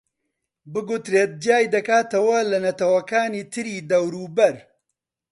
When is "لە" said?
2.51-2.57